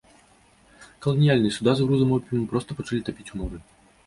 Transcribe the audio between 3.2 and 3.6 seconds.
ў моры.